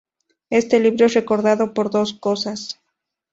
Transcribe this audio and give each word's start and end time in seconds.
Este 0.49 0.79
libro 0.79 1.05
es 1.05 1.13
recordado 1.13 1.75
por 1.75 1.91
dos 1.91 2.15
cosas. 2.15 2.79